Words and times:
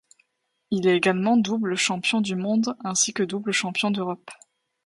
Il 0.71 0.87
est 0.87 0.97
également 0.97 1.37
double 1.37 1.75
champion 1.75 2.21
du 2.21 2.35
monde 2.35 2.75
ainsi 2.83 3.13
que 3.13 3.21
double 3.21 3.51
champion 3.51 3.91
d'Europe. 3.91 4.31